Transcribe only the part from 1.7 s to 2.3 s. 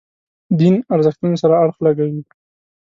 لګوي.